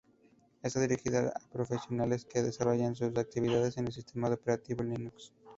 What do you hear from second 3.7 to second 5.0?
con el sistema operativo